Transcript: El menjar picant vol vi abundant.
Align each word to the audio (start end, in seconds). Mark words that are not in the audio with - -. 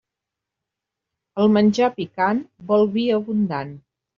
El 1.43 1.53
menjar 1.59 1.91
picant 1.99 2.43
vol 2.73 2.89
vi 2.97 3.07
abundant. 3.21 3.79